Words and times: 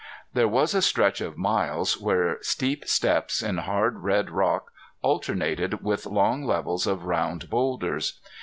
There 0.33 0.47
was 0.47 0.73
a 0.73 0.81
stretch 0.81 1.21
of 1.21 1.37
miles 1.37 2.01
where 2.01 2.39
steep 2.41 2.87
steps 2.87 3.43
in 3.43 3.59
hard 3.59 3.99
red 3.99 4.31
rock 4.31 4.71
alternated 5.03 5.83
with 5.83 6.07
long 6.07 6.43
levels 6.43 6.87
of 6.87 7.05
round 7.05 7.51
boulders. 7.51 8.19